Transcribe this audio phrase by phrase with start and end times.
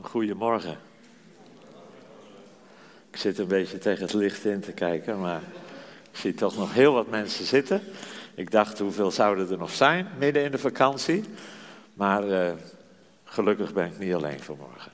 [0.00, 0.78] Goedemorgen.
[3.10, 5.42] Ik zit een beetje tegen het licht in te kijken, maar
[6.10, 7.82] ik zie toch nog heel wat mensen zitten.
[8.34, 11.24] Ik dacht, hoeveel zouden er nog zijn midden in de vakantie?
[11.94, 12.52] Maar uh,
[13.24, 14.92] gelukkig ben ik niet alleen vanmorgen.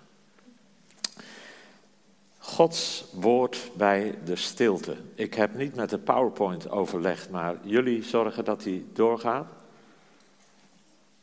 [2.39, 4.97] Gods woord bij de stilte.
[5.15, 9.47] Ik heb niet met de PowerPoint overlegd, maar jullie zorgen dat die doorgaat?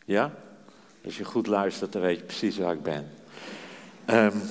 [0.05, 0.31] Ja?
[1.05, 3.11] Als je goed luistert, dan weet je precies waar ik ben.
[4.10, 4.42] Um,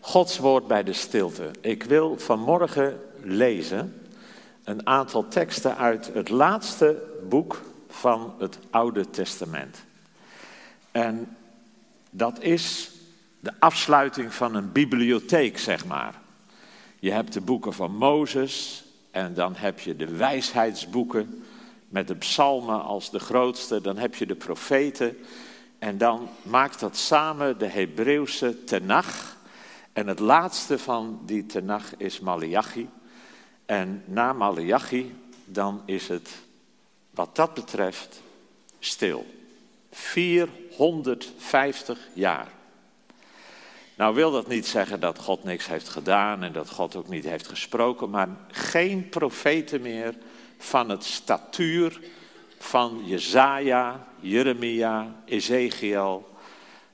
[0.00, 1.50] Gods woord bij de stilte.
[1.60, 4.02] Ik wil vanmorgen lezen
[4.64, 9.84] een aantal teksten uit het laatste boek van het Oude Testament.
[10.90, 11.36] En
[12.10, 12.90] dat is
[13.40, 16.14] de afsluiting van een bibliotheek, zeg maar.
[16.98, 21.44] Je hebt de boeken van Mozes en dan heb je de wijsheidsboeken
[21.88, 23.80] met de psalmen als de grootste.
[23.80, 25.16] Dan heb je de profeten
[25.86, 29.36] en dan maakt dat samen de Hebreeuwse Tenach.
[29.92, 32.88] En het laatste van die Tenach is Malachi.
[33.66, 36.30] En na Malachi, dan is het
[37.10, 38.22] wat dat betreft
[38.78, 39.26] stil.
[39.90, 42.48] 450 jaar.
[43.96, 47.24] Nou wil dat niet zeggen dat God niks heeft gedaan en dat God ook niet
[47.24, 50.14] heeft gesproken, maar geen profeten meer
[50.58, 52.00] van het statuur
[52.58, 56.28] van Jezaja, Jeremia, Ezekiel,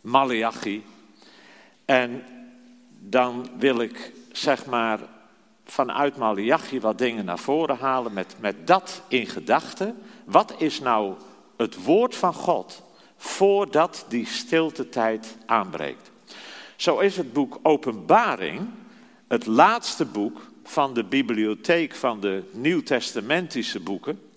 [0.00, 0.84] Malachi.
[1.84, 2.24] En
[2.98, 5.00] dan wil ik zeg maar
[5.64, 9.98] vanuit Malachi wat dingen naar voren halen met, met dat in gedachten.
[10.24, 11.14] Wat is nou
[11.56, 12.82] het woord van God
[13.16, 16.10] voordat die stiltetijd aanbreekt?
[16.76, 18.68] Zo is het boek Openbaring
[19.28, 24.31] het laatste boek van de bibliotheek van de Nieuwtestamentische boeken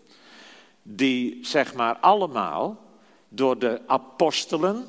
[0.87, 2.83] die zeg maar allemaal
[3.29, 4.85] door de apostelen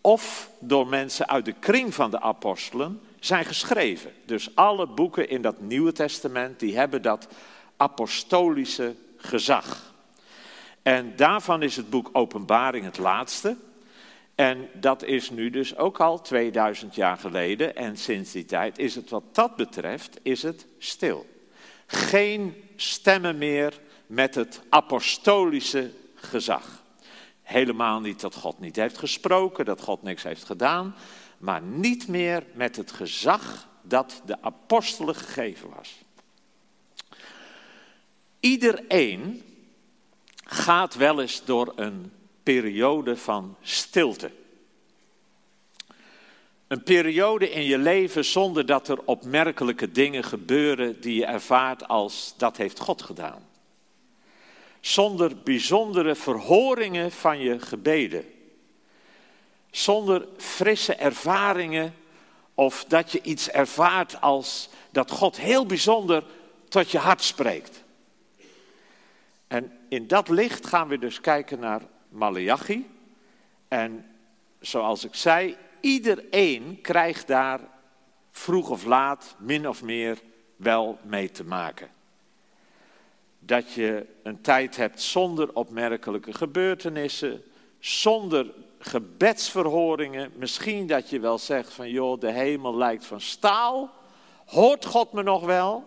[0.00, 4.12] of door mensen uit de kring van de apostelen zijn geschreven.
[4.24, 7.28] Dus alle boeken in dat Nieuwe Testament die hebben dat
[7.76, 9.92] apostolische gezag.
[10.82, 13.56] En daarvan is het boek Openbaring het laatste.
[14.34, 17.76] En dat is nu dus ook al 2000 jaar geleden.
[17.76, 21.26] En sinds die tijd is het wat dat betreft, is het stil.
[21.86, 26.82] Geen stemmen meer met het apostolische gezag.
[27.42, 30.94] Helemaal niet dat God niet heeft gesproken, dat God niks heeft gedaan,
[31.38, 35.94] maar niet meer met het gezag dat de apostelen gegeven was.
[38.40, 39.42] Iedereen
[40.44, 44.30] gaat wel eens door een periode van stilte.
[46.66, 52.34] Een periode in je leven zonder dat er opmerkelijke dingen gebeuren die je ervaart als
[52.36, 53.47] dat heeft God gedaan
[54.88, 58.24] zonder bijzondere verhoringen van je gebeden.
[59.70, 61.94] Zonder frisse ervaringen
[62.54, 66.24] of dat je iets ervaart als dat God heel bijzonder
[66.68, 67.84] tot je hart spreekt.
[69.46, 72.90] En in dat licht gaan we dus kijken naar Malachi.
[73.68, 74.16] En
[74.60, 77.60] zoals ik zei, iedereen krijgt daar
[78.30, 80.18] vroeg of laat, min of meer,
[80.56, 81.96] wel mee te maken
[83.38, 87.42] dat je een tijd hebt zonder opmerkelijke gebeurtenissen,
[87.78, 90.32] zonder gebedsverhoringen.
[90.36, 93.90] Misschien dat je wel zegt van joh, de hemel lijkt van staal.
[94.46, 95.84] Hoort God me nog wel?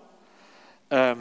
[0.87, 1.19] Ehm,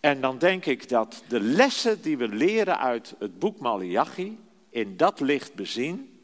[0.00, 4.38] en dan denk ik dat de lessen die we leren uit het boek Malachi,
[4.70, 6.20] in dat licht bezien,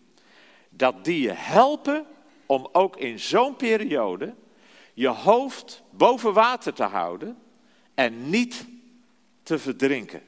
[0.69, 2.07] dat die je helpen
[2.47, 4.35] om ook in zo'n periode
[4.95, 7.39] je hoofd boven water te houden
[7.95, 8.67] en niet
[9.51, 10.23] te verdrinken.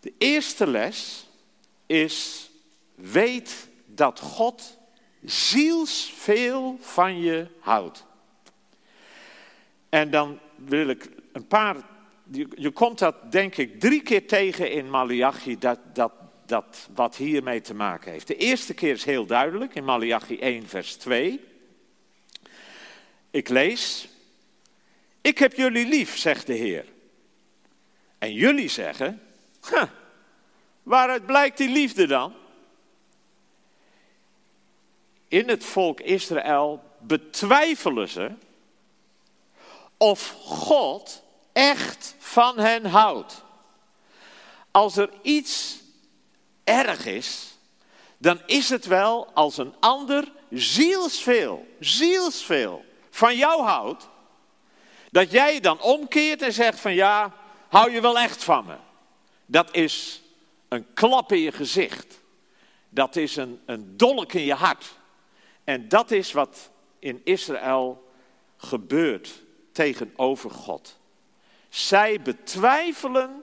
[0.00, 1.26] De eerste les
[1.86, 2.50] is:
[2.94, 4.78] weet dat God
[5.24, 8.04] zielsveel van je houdt.
[9.88, 11.76] En dan wil ik een paar.
[12.54, 16.12] Je, komt dat denk ik drie keer tegen in Malachi, dat, dat,
[16.46, 18.26] dat wat hiermee te maken heeft.
[18.26, 21.40] De eerste keer is heel duidelijk in Malachi 1, vers 2.
[23.30, 24.08] Ik lees.
[25.20, 26.84] Ik heb jullie lief, zegt de Heer.
[28.18, 29.22] En jullie zeggen,
[30.82, 32.34] waaruit blijkt die liefde dan?
[35.28, 38.30] In het volk Israël betwijfelen ze
[39.96, 41.22] of God
[41.52, 43.42] echt van hen houdt.
[44.70, 45.78] Als er iets
[46.64, 47.56] erg is,
[48.18, 54.08] dan is het wel als een ander zielsveel, zielsveel van jou houdt,
[55.10, 57.34] dat jij dan omkeert en zegt van ja,
[57.68, 58.76] hou je wel echt van me.
[59.46, 60.22] Dat is
[60.68, 62.18] een klap in je gezicht.
[62.88, 64.98] dat is een, een dolk in je hart.
[65.64, 68.10] En dat is wat in Israël
[68.56, 69.42] gebeurt
[69.72, 70.98] tegenover God.
[71.68, 73.42] Zij betwijfelen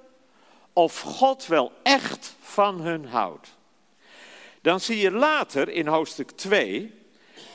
[0.73, 3.55] of God wel echt van hun houdt.
[4.61, 6.93] Dan zie je later in hoofdstuk 2,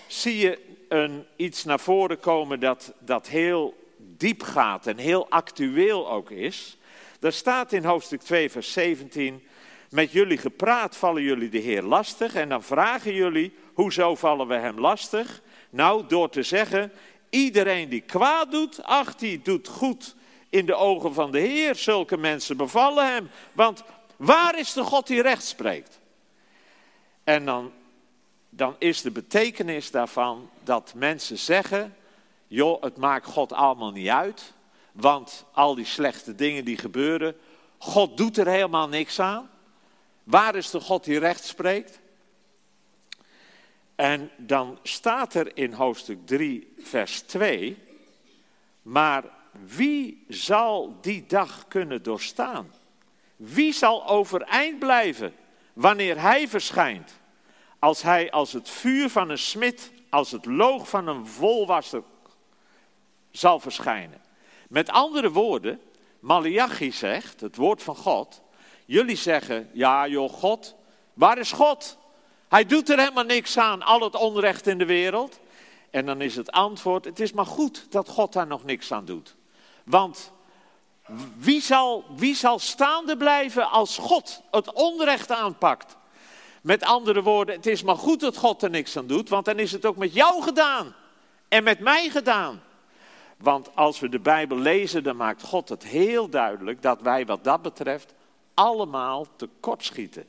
[0.06, 3.81] zie je een, iets naar voren komen dat, dat heel
[4.23, 6.77] diep gaat en heel actueel ook is.
[7.19, 9.43] Daar staat in hoofdstuk 2, vers 17,
[9.91, 12.35] met jullie gepraat vallen jullie de Heer lastig.
[12.35, 15.43] En dan vragen jullie, hoezo vallen we hem lastig?
[15.71, 16.93] Nou, door te zeggen,
[17.31, 20.15] iedereen die kwaad doet, ach, die doet goed
[20.51, 21.75] in de ogen van de Heer.
[21.75, 23.31] Zulke mensen bevallen hem.
[23.53, 23.83] Want
[24.17, 26.01] waar is de God die recht spreekt?
[27.25, 27.73] En dan,
[28.49, 31.97] dan is de betekenis daarvan dat mensen zeggen,
[32.52, 34.52] joh, het maakt God allemaal niet uit.
[34.93, 37.37] Want al die slechte dingen die gebeuren,
[37.78, 39.50] God doet er helemaal niks aan.
[40.25, 42.00] Waar is de God die recht spreekt?
[43.94, 47.78] En dan staat er in hoofdstuk 3, vers 2,
[48.82, 49.25] maar
[49.66, 52.72] wie zal die dag kunnen doorstaan?
[53.37, 55.34] Wie zal overeind blijven
[55.72, 57.20] wanneer hij verschijnt?
[57.78, 62.02] Als hij als het vuur van een smid, als het loog van een volwasser
[63.32, 64.20] zal verschijnen.
[64.69, 65.81] Met andere woorden,
[66.20, 68.43] Malachi zegt, het woord van God,
[68.84, 70.75] jullie zeggen, ja joh, God,
[71.14, 71.99] waar is God?
[72.49, 75.40] Hij doet er helemaal niks aan, al het onrecht in de wereld.
[75.90, 79.05] En dan is het antwoord, het is maar goed dat God daar nog niks aan
[79.05, 79.35] doet.
[79.85, 80.32] Want
[81.37, 85.96] wie zal, wie zal staande blijven als God het onrecht aanpakt?
[86.62, 89.58] Met andere woorden, het is maar goed dat God er niks aan doet, want dan
[89.58, 90.94] is het ook met jou gedaan
[91.49, 92.62] en met mij gedaan.
[93.43, 97.44] Want als we de Bijbel lezen, dan maakt God het heel duidelijk dat wij wat
[97.44, 98.15] dat betreft
[98.55, 100.27] allemaal tekortschieten.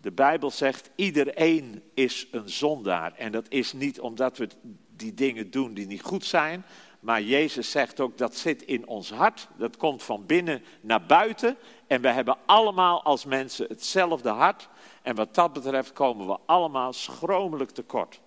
[0.00, 3.12] De Bijbel zegt, iedereen is een zondaar.
[3.16, 4.48] En dat is niet omdat we
[4.96, 6.64] die dingen doen die niet goed zijn,
[7.00, 9.48] maar Jezus zegt ook, dat zit in ons hart.
[9.56, 11.56] Dat komt van binnen naar buiten.
[11.86, 14.68] En we hebben allemaal als mensen hetzelfde hart.
[15.02, 18.20] En wat dat betreft komen we allemaal schromelijk tekort.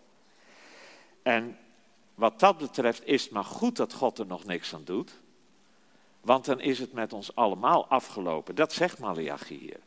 [1.23, 1.57] En
[2.15, 5.11] wat dat betreft is het maar goed dat God er nog niks aan doet.
[6.21, 8.55] Want dan is het met ons allemaal afgelopen.
[8.55, 9.79] Dat zegt Malachi hier.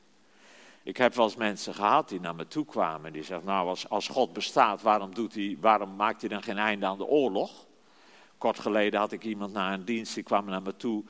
[0.83, 3.13] Ik heb wel eens mensen gehad die naar me toe kwamen.
[3.13, 6.59] Die zeggen, nou als, als God bestaat, waarom, doet hij, waarom maakt hij dan geen
[6.59, 7.67] einde aan de oorlog?
[8.39, 11.05] Kort geleden had ik iemand na een dienst, die kwam naar me toe.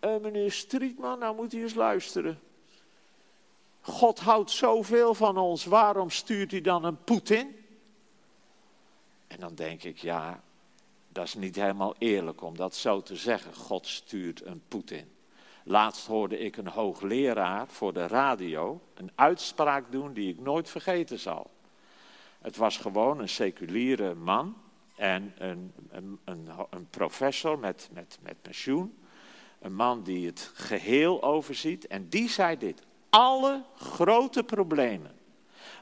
[0.00, 2.40] Uh, meneer Strietman, nou moet u eens luisteren.
[3.80, 7.56] God houdt zoveel van ons, waarom stuurt hij dan een Poetin?
[9.26, 10.42] En dan denk ik, ja,
[11.20, 13.54] dat is niet helemaal eerlijk om dat zo te zeggen.
[13.54, 15.12] God stuurt een Poetin.
[15.64, 21.18] Laatst hoorde ik een hoogleraar voor de radio een uitspraak doen die ik nooit vergeten
[21.18, 21.50] zal.
[22.40, 24.56] Het was gewoon een seculiere man
[24.96, 28.98] en een, een, een, een professor met, met, met pensioen.
[29.58, 31.86] Een man die het geheel overziet.
[31.86, 32.82] En die zei dit.
[33.10, 35.18] Alle grote problemen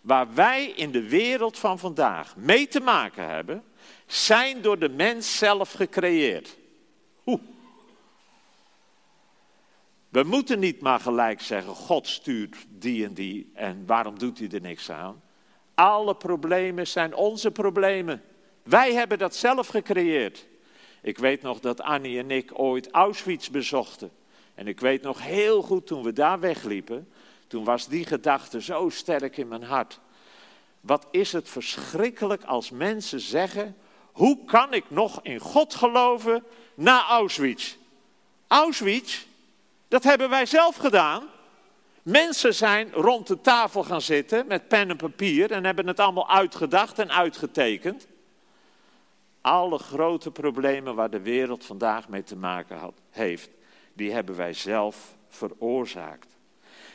[0.02, 3.64] waar wij in de wereld van vandaag mee te maken hebben,
[4.06, 6.56] zijn door de mens zelf gecreëerd.
[10.08, 14.48] We moeten niet maar gelijk zeggen, God stuurt die en die en waarom doet hij
[14.50, 15.22] er niks aan?
[15.74, 18.22] Alle problemen zijn onze problemen.
[18.62, 20.46] Wij hebben dat zelf gecreëerd.
[21.02, 24.10] Ik weet nog dat Annie en ik ooit Auschwitz bezochten.
[24.54, 27.08] En ik weet nog heel goed toen we daar wegliepen,
[27.46, 30.00] toen was die gedachte zo sterk in mijn hart.
[30.80, 33.76] Wat is het verschrikkelijk als mensen zeggen,
[34.12, 36.44] hoe kan ik nog in God geloven
[36.74, 37.76] na Auschwitz?
[38.46, 39.24] Auschwitz,
[39.88, 41.28] dat hebben wij zelf gedaan.
[42.02, 46.30] Mensen zijn rond de tafel gaan zitten met pen en papier en hebben het allemaal
[46.30, 48.06] uitgedacht en uitgetekend.
[49.40, 53.50] Alle grote problemen waar de wereld vandaag mee te maken had, heeft,
[53.92, 56.37] die hebben wij zelf veroorzaakt.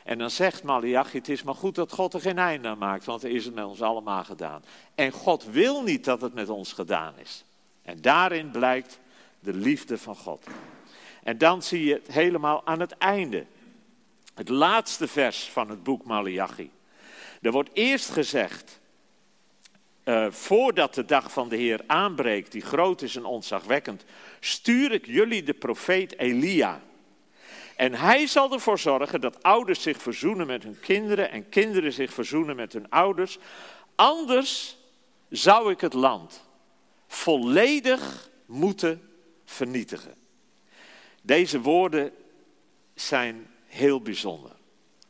[0.04, 3.06] En dan zegt Malachi, het is maar goed dat God er geen einde aan maakt,
[3.06, 4.64] want er is het met ons allemaal gedaan.
[4.96, 7.46] En God wil niet dat het met ons gedaan is.
[7.82, 9.00] En daarin blijkt
[9.40, 10.48] de liefde van God.
[11.24, 13.46] En dan zie je het helemaal aan het einde.
[14.34, 16.72] Het laatste vers van het boek Malachi.
[17.42, 18.80] Er wordt eerst gezegd,
[20.06, 24.06] uh, voordat de dag van de Heer aanbreekt, die groot is en ontzagwekkend,
[24.40, 26.82] stuur ik jullie de profeet Elia.
[27.76, 32.14] En hij zal ervoor zorgen dat ouders zich verzoenen met hun kinderen en kinderen zich
[32.14, 33.38] verzoenen met hun ouders.
[33.96, 34.78] Anders
[35.30, 36.44] zou ik het land
[37.08, 39.10] volledig moeten
[39.46, 40.14] vernietigen.
[41.22, 42.12] Deze woorden
[42.96, 44.52] zijn heel bijzonder.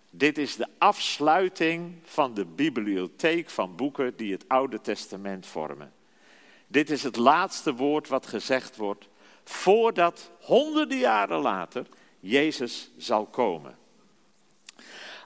[0.10, 5.94] Dit is de afsluiting van de bibliotheek van boeken die het Oude Testament vormen.
[6.68, 9.10] Dit is het laatste woord wat gezegd wordt
[9.44, 11.86] voordat honderden jaren later
[12.26, 13.78] Jezus zal komen.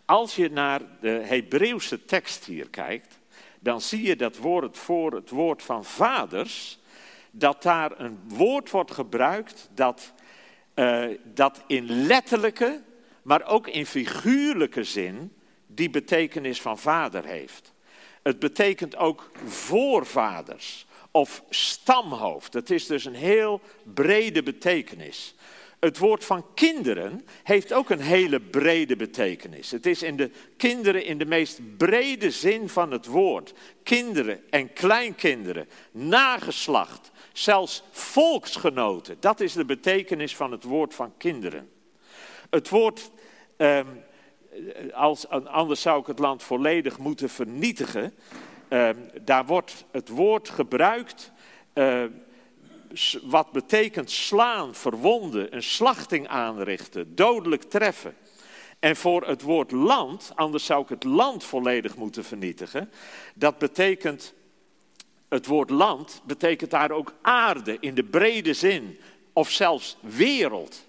[0.05, 3.19] Als je naar de Hebreeuwse tekst hier kijkt,
[3.59, 6.79] dan zie je dat woord voor het woord van vaders,
[7.31, 10.13] dat daar een woord wordt gebruikt dat,
[10.75, 12.81] uh, dat in letterlijke,
[13.21, 15.33] maar ook in figuurlijke zin
[15.67, 17.73] die betekenis van vader heeft.
[18.23, 22.53] Het betekent ook voorvaders of stamhoofd.
[22.53, 25.35] Het is dus een heel brede betekenis.
[25.79, 29.71] Het woord van kinderen heeft ook een hele brede betekenis.
[29.71, 33.53] Het is in de kinderen in de meest brede zin van het woord.
[33.83, 39.17] Kinderen en kleinkinderen, nageslacht, zelfs volksgenoten.
[39.19, 41.69] Dat is de betekenis van het woord van kinderen.
[42.49, 43.11] Het woord,
[43.57, 43.79] eh,
[44.93, 48.13] als, anders zou ik het land volledig moeten vernietigen.
[48.67, 48.89] Eh,
[49.21, 51.31] daar wordt het woord gebruikt.
[51.73, 52.03] Eh,
[53.23, 58.15] wat betekent slaan, verwonden, een slachting aanrichten, dodelijk treffen.
[58.79, 62.91] En voor het woord land, anders zou ik het land volledig moeten vernietigen,
[63.35, 64.33] dat betekent,
[65.29, 68.99] het woord land betekent daar ook aarde in de brede zin,
[69.33, 70.85] of zelfs wereld.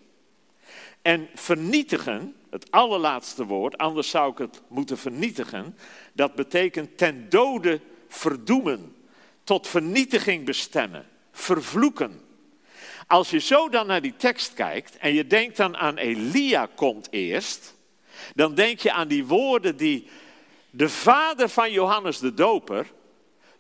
[1.02, 5.76] En vernietigen, het allerlaatste woord, anders zou ik het moeten vernietigen,
[6.12, 8.96] dat betekent ten dode verdoemen,
[9.44, 11.06] tot vernietiging bestemmen
[11.38, 12.20] vervloeken.
[13.06, 17.08] Als je zo dan naar die tekst kijkt en je denkt dan aan Elia komt
[17.10, 17.74] eerst,
[18.34, 20.08] dan denk je aan die woorden die
[20.70, 22.86] de vader van Johannes de Doper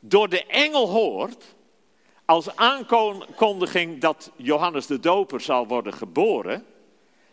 [0.00, 1.44] door de engel hoort
[2.24, 6.64] als aankondiging dat Johannes de Doper zal worden geboren,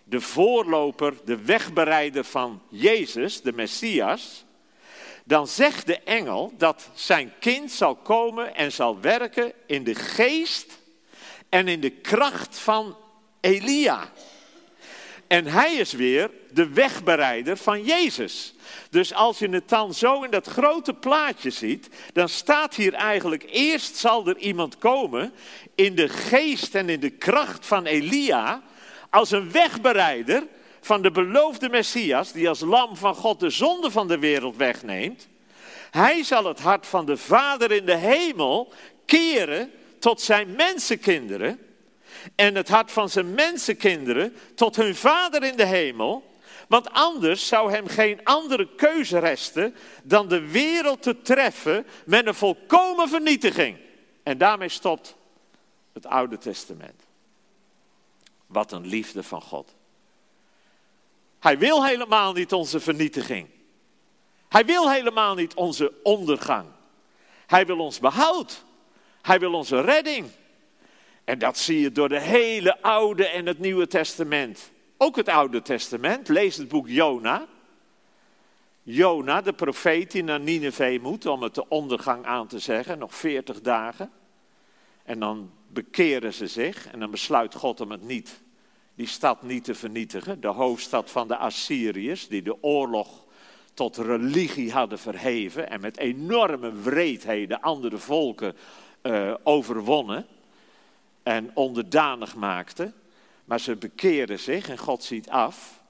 [0.03, 4.44] de voorloper, de wegbereider van Jezus, de Messias,
[5.27, 10.77] dan zegt de engel dat zijn kind zal komen en zal werken in de geest
[11.49, 12.97] en in de kracht van
[13.41, 14.11] Elia.
[15.27, 18.53] En hij is weer de wegbereider van Jezus.
[18.89, 23.45] Dus als je het dan zo in dat grote plaatje ziet, dan staat hier eigenlijk
[23.49, 25.33] eerst zal er iemand komen
[25.75, 28.61] in de geest en in de kracht van Elia
[29.09, 30.47] als een wegbereider
[30.85, 35.27] van de beloofde Messias, die als lam van God de zonde van de wereld wegneemt.
[35.91, 38.73] Hij zal het hart van de Vader in de hemel
[39.05, 41.59] keren tot zijn mensenkinderen.
[42.35, 46.35] En het hart van zijn mensenkinderen tot hun Vader in de hemel.
[46.67, 52.35] Want anders zou hem geen andere keuze resten dan de wereld te treffen met een
[52.35, 53.77] volkomen vernietiging.
[54.23, 55.15] En daarmee stopt
[55.93, 57.03] het Oude Testament.
[58.47, 59.73] Wat een liefde van God.
[61.45, 63.47] Hij wil helemaal niet onze vernietiging.
[64.49, 66.67] Hij wil helemaal niet onze ondergang.
[67.47, 68.63] Hij wil ons behoud.
[69.21, 70.27] Hij wil onze redding.
[71.23, 74.71] En dat zie je door de hele Oude en het Nieuwe Testament.
[74.97, 76.27] Ook het Oude Testament.
[76.27, 77.45] Lees het boek Jona.
[78.83, 83.15] Jona, de profeet die naar Nineveh moet om het de ondergang aan te zeggen, nog
[83.15, 84.11] 40 dagen.
[85.03, 88.43] En dan bekeren ze zich en dan besluit God om het niet
[88.95, 90.41] die stad niet te vernietigen.
[90.41, 93.25] De hoofdstad van de Assyriërs, die de oorlog
[93.73, 98.55] tot religie hadden verheven en met enorme wreedheden andere volken
[99.03, 100.25] uh, overwonnen
[101.23, 102.93] en onderdanig maakten.
[103.45, 105.83] Maar ze bekeerden zich en God ziet af.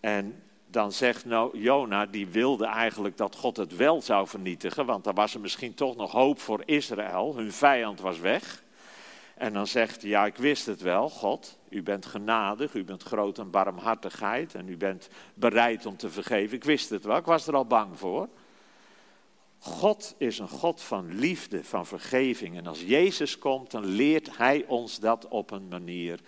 [0.00, 5.04] En dan zegt nou, Jona, die wilde eigenlijk dat God het wel zou vernietigen, want
[5.04, 7.36] dan was er misschien toch nog hoop voor Israël.
[7.36, 8.64] Hun vijand was weg.
[9.36, 11.58] En dan zegt hij, ja, ik wist het wel, God.
[11.68, 16.56] U bent genadig, u bent groot in barmhartigheid en u bent bereid om te vergeven.
[16.56, 18.28] Ik wist het wel, ik was er al bang voor.
[19.58, 22.56] God is een God van liefde, van vergeving.
[22.56, 26.20] En als Jezus komt, dan leert Hij ons dat op een manier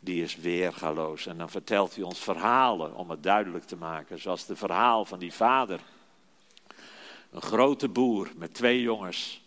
[0.00, 1.26] die is weergaloos.
[1.26, 4.18] En dan vertelt Hij ons verhalen om het duidelijk te maken.
[4.18, 5.80] Zoals het verhaal van die vader.
[7.30, 9.39] Een grote boer met twee jongens.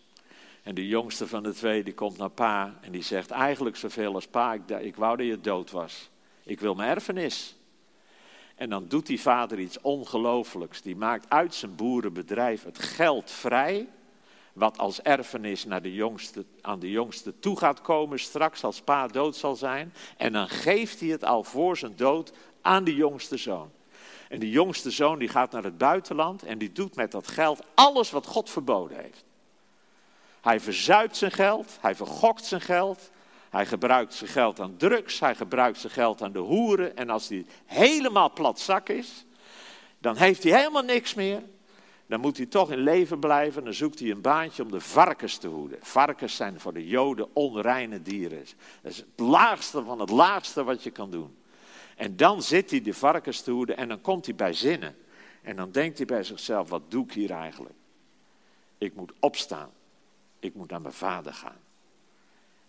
[0.63, 4.13] En de jongste van de twee die komt naar pa en die zegt eigenlijk zoveel
[4.13, 6.09] als pa, ik, wou dat je dood was.
[6.43, 7.55] Ik wil mijn erfenis.
[8.55, 10.81] En dan doet die vader iets ongelooflijks.
[10.81, 13.87] Die maakt uit zijn boerenbedrijf het geld vrij,
[14.53, 19.07] wat als erfenis naar de jongste, aan de jongste toe gaat komen straks als pa
[19.07, 19.93] dood zal zijn.
[20.17, 23.71] En dan geeft hij het al voor zijn dood aan de jongste zoon.
[24.29, 27.63] En de jongste zoon die gaat naar het buitenland en die doet met dat geld
[27.73, 29.23] alles wat God verboden heeft.
[30.43, 33.11] Hij verzuipt zijn geld, hij vergokt zijn geld,
[33.49, 36.97] hij gebruikt zijn geld aan drugs, hij gebruikt zijn geld aan de hoeren.
[36.97, 39.25] En als hij helemaal plat zak is,
[39.99, 41.41] Dan heeft hij helemaal niks meer.
[42.05, 43.63] Dan moet hij toch in leven blijven.
[43.63, 45.79] Dan zoekt hij een baantje om de varkens te hoeden.
[45.81, 48.45] Varkens zijn voor de Joden onreine dieren.
[48.81, 51.37] Dat is het laagste van het laagste wat je kan doen.
[51.95, 54.95] En dan zit hij de varkens te hoeden en dan komt hij bij zinnen.
[55.41, 57.75] En dan denkt hij bij zichzelf, wat doe ik hier eigenlijk?
[58.77, 59.69] Ik moet opstaan.
[60.43, 61.61] Ik moet naar mijn vader gaan.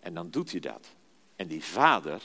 [0.00, 0.86] En dan doet hij dat.
[1.36, 2.20] En die vader,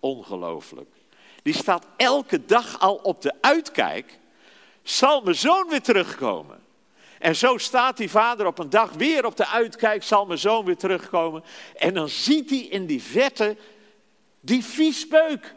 [0.00, 0.94] ongelooflijk,
[1.42, 4.18] die staat elke dag al op de uitkijk.
[4.82, 6.62] Zal mijn zoon weer terugkomen?
[7.18, 10.64] En zo staat die vader op een dag weer op de uitkijk, zal mijn zoon
[10.64, 11.44] weer terugkomen.
[11.76, 13.56] En dan ziet hij in die verte
[14.40, 15.54] die viespeuk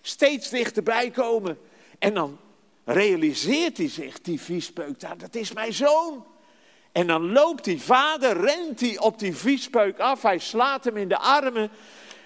[0.00, 1.58] steeds dichterbij komen.
[1.98, 2.38] En dan
[2.84, 6.26] realiseert hij zich, die viespeuk daar, dat is mijn zoon.
[6.92, 11.08] En dan loopt die vader, rent hij op die viespeuk af, hij slaat hem in
[11.08, 11.70] de armen.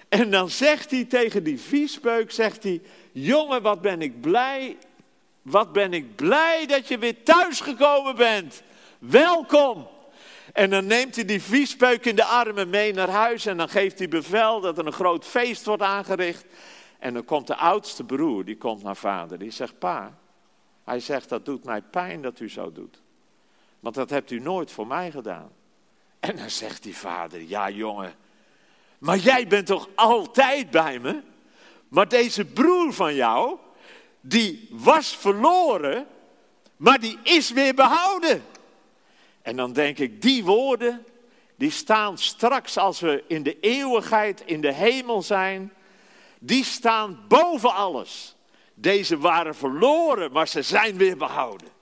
[0.09, 2.81] En dan zegt hij tegen die viespeuk, zegt hij,
[3.11, 4.77] jongen wat ben ik blij,
[5.41, 8.61] wat ben ik blij dat je weer thuisgekomen bent.
[8.99, 9.87] Welkom.
[10.53, 13.97] En dan neemt hij die viespeuk in de armen mee naar huis en dan geeft
[13.97, 16.45] hij bevel dat er een groot feest wordt aangericht.
[16.99, 20.17] En dan komt de oudste broer, die komt naar vader, die zegt, pa,
[20.83, 23.01] hij zegt, dat doet mij pijn dat u zo doet.
[23.85, 25.51] Want dat hebt u nooit voor mij gedaan.
[26.19, 28.15] En dan zegt die vader, ja jongen,
[28.97, 31.21] maar jij bent toch altijd bij me?
[31.87, 33.57] Maar deze broer van jou,
[34.21, 36.07] die was verloren,
[36.77, 38.43] maar die is weer behouden.
[39.41, 41.05] En dan denk ik, die woorden,
[41.55, 45.73] die staan straks als we in de eeuwigheid in de hemel zijn,
[46.39, 48.35] die staan boven alles.
[48.73, 51.74] Deze waren verloren, maar ze zijn weer behouden.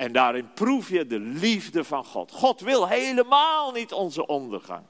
[0.00, 2.32] En daarin proef je de liefde van God.
[2.32, 4.84] God wil helemaal niet onze ondergang.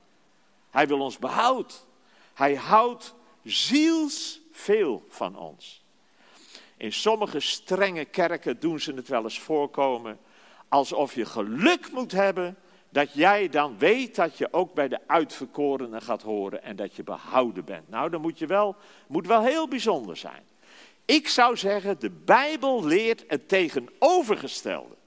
[0.70, 1.86] Hij wil ons behoud.
[2.34, 5.84] Hij houdt zielsveel van ons.
[6.76, 10.18] In sommige strenge kerken doen ze het wel eens voorkomen
[10.68, 12.56] alsof je geluk moet hebben
[12.88, 17.02] dat jij dan weet dat je ook bij de uitverkorenen gaat horen en dat je
[17.02, 17.88] behouden bent.
[17.88, 20.42] Nou, dan moet je wel, moet wel heel bijzonder zijn.
[21.04, 24.98] Ik zou zeggen, de Bijbel leert het tegenovergestelde.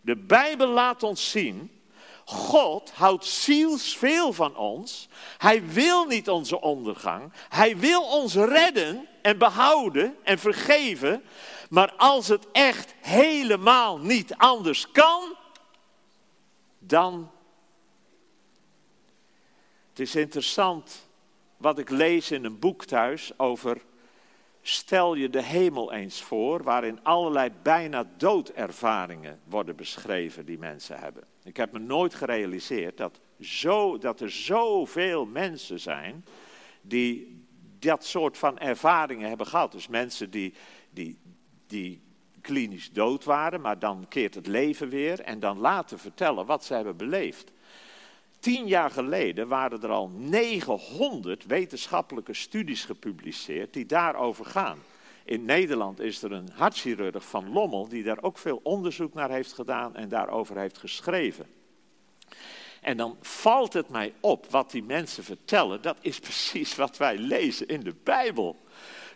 [0.00, 1.80] De Bijbel laat ons zien,
[2.24, 5.08] God houdt zielsveel van ons.
[5.38, 7.32] Hij wil niet onze ondergang.
[7.48, 11.22] Hij wil ons redden en behouden en vergeven.
[11.70, 15.36] Maar als het echt helemaal niet anders kan,
[16.78, 17.30] dan.
[19.88, 21.08] Het is interessant
[21.56, 23.80] wat ik lees in een boek thuis over.
[24.62, 31.24] Stel je de hemel eens voor, waarin allerlei bijna doodervaringen worden beschreven die mensen hebben.
[31.42, 36.24] Ik heb me nooit gerealiseerd dat, zo, dat er zoveel mensen zijn
[36.82, 37.44] die
[37.78, 39.72] dat soort van ervaringen hebben gehad.
[39.72, 40.54] Dus mensen die,
[40.90, 41.18] die,
[41.66, 42.02] die
[42.40, 46.74] klinisch dood waren, maar dan keert het leven weer en dan laten vertellen wat ze
[46.74, 47.52] hebben beleefd.
[48.40, 54.78] Tien jaar geleden waren er al 900 wetenschappelijke studies gepubliceerd die daarover gaan.
[55.24, 59.52] In Nederland is er een hartchirurg van Lommel die daar ook veel onderzoek naar heeft
[59.52, 61.46] gedaan en daarover heeft geschreven.
[62.80, 67.18] En dan valt het mij op wat die mensen vertellen, dat is precies wat wij
[67.18, 68.60] lezen in de Bijbel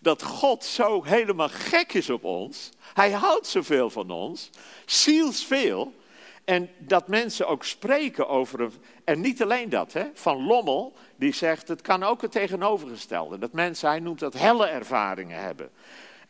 [0.00, 2.70] dat God zo helemaal gek is op ons.
[2.94, 4.50] Hij houdt zoveel van ons,
[4.86, 5.94] zielsveel.
[6.44, 8.72] En dat mensen ook spreken over een.
[9.04, 13.38] En niet alleen dat, hè, van Lommel, die zegt: het kan ook het tegenovergestelde.
[13.38, 15.70] Dat mensen, hij noemt dat helle ervaringen hebben.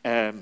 [0.01, 0.37] Ehm,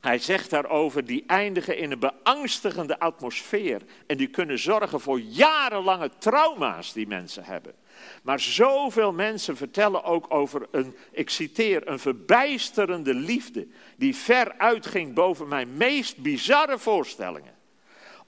[0.00, 3.82] hij zegt daarover, die eindigen in een beangstigende atmosfeer.
[4.06, 7.74] En die kunnen zorgen voor jarenlange trauma's die mensen hebben.
[8.22, 15.14] Maar zoveel mensen vertellen ook over een, ik citeer, een verbijsterende liefde die ver uitging
[15.14, 17.59] boven mijn meest bizarre voorstellingen.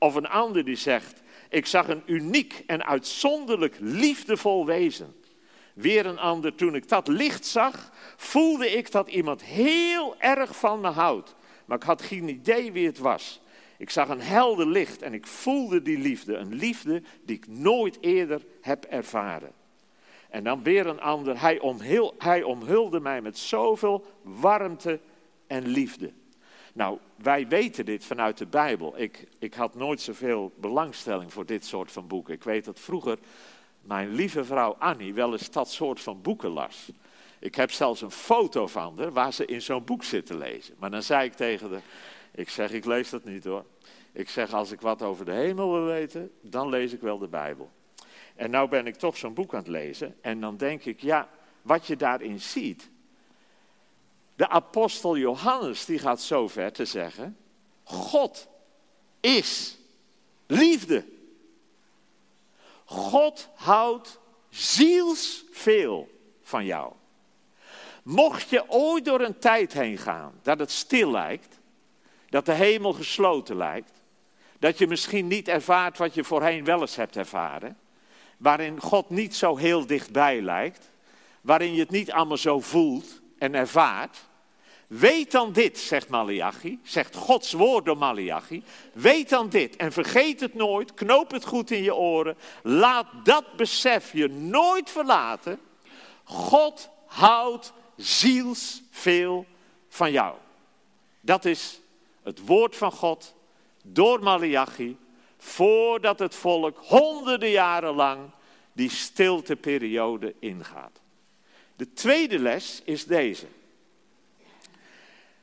[0.03, 5.15] Of een ander die zegt, ik zag een uniek en uitzonderlijk liefdevol wezen.
[5.75, 10.81] Weer een ander, toen ik dat licht zag, voelde ik dat iemand heel erg van
[10.81, 11.35] me houdt.
[11.65, 13.41] Maar ik had geen idee wie het was.
[13.79, 16.37] Ik zag een helder licht en ik voelde die liefde.
[16.37, 19.53] Een liefde die ik nooit eerder heb ervaren.
[20.31, 21.41] En dan weer een ander.
[21.41, 25.01] Hij, omhul, hij omhulde mij met zoveel warmte
[25.47, 26.13] en liefde.
[26.73, 28.99] Nou, wij weten dit vanuit de Bijbel.
[28.99, 32.35] Ik, ik had nooit zoveel belangstelling voor dit soort van boeken.
[32.35, 33.19] Ik weet dat vroeger
[33.81, 36.91] mijn lieve vrouw Annie wel eens dat soort van boeken las.
[37.39, 40.75] Ik heb zelfs een foto van haar waar ze in zo'n boek zit te lezen.
[40.79, 41.83] Maar dan zei ik tegen haar,
[42.35, 43.65] ik zeg ik lees dat niet hoor.
[44.13, 47.29] Ik zeg als ik wat over de hemel wil weten, dan lees ik wel de
[47.29, 47.71] Bijbel.
[48.35, 51.29] En nou ben ik toch zo'n boek aan het lezen en dan denk ik, ja,
[51.63, 52.91] wat je daarin ziet.
[54.43, 57.37] De apostel Johannes die gaat zo ver te zeggen,
[57.83, 58.49] God
[59.21, 59.79] is
[60.47, 61.05] liefde.
[62.85, 66.09] God houdt zielsveel
[66.43, 66.93] van jou.
[68.03, 71.59] Mocht je ooit door een tijd heen gaan dat het stil lijkt,
[72.29, 73.93] dat de hemel gesloten lijkt,
[74.59, 77.79] dat je misschien niet ervaart wat je voorheen wel eens hebt ervaren,
[78.37, 80.91] waarin God niet zo heel dichtbij lijkt,
[81.41, 84.31] waarin je het niet allemaal zo voelt en ervaart,
[84.99, 90.41] weet dan dit, zegt Malachi, zegt Gods woord door Malachi, weet dan dit en vergeet
[90.41, 95.61] het nooit, knoop het goed in je oren, laat dat besef je nooit verlaten.
[96.25, 99.47] God houdt zielsveel
[99.89, 100.35] van jou.
[101.21, 101.81] Dat is
[102.23, 103.35] het woord van God
[103.83, 104.97] door Malachi,
[105.39, 108.21] voordat het volk honderden jaren lang
[108.73, 111.01] die stilteperiode ingaat.
[111.77, 113.47] De tweede les is deze.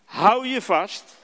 [0.09, 1.15] Hou je vast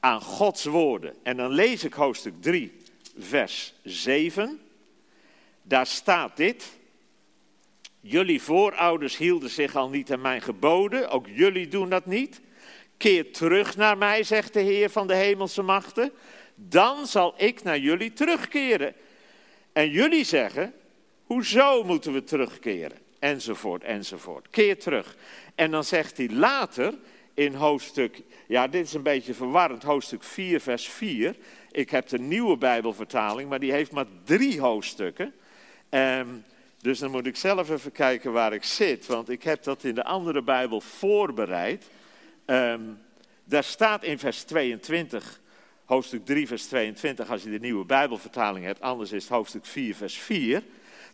[0.00, 1.14] aan Gods woorden.
[1.22, 2.72] En dan lees ik hoofdstuk 3,
[3.18, 4.60] vers 7.
[5.62, 6.72] Daar staat dit.
[8.00, 12.40] Jullie voorouders hielden zich al niet aan mijn geboden, ook jullie doen dat niet.
[12.96, 16.12] Keer terug naar mij, zegt de Heer van de hemelse machten.
[16.54, 18.94] Dan zal ik naar jullie terugkeren.
[19.72, 20.74] En jullie zeggen,
[21.24, 22.98] hoezo moeten we terugkeren?
[23.18, 24.50] Enzovoort, enzovoort.
[24.50, 25.16] Keer terug.
[25.54, 26.94] En dan zegt hij later
[27.34, 31.36] in hoofdstuk, ja dit is een beetje verwarrend, hoofdstuk 4, vers 4.
[31.70, 35.34] Ik heb de nieuwe Bijbelvertaling, maar die heeft maar drie hoofdstukken.
[35.90, 36.44] Um,
[36.78, 39.94] dus dan moet ik zelf even kijken waar ik zit, want ik heb dat in
[39.94, 41.84] de andere Bijbel voorbereid.
[42.46, 42.98] Um,
[43.44, 45.40] daar staat in vers 22,
[45.84, 49.94] hoofdstuk 3, vers 22, als je de nieuwe Bijbelvertaling hebt, anders is het hoofdstuk 4,
[49.94, 50.62] vers 4.